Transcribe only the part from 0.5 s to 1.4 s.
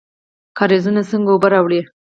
کاریزونه څنګه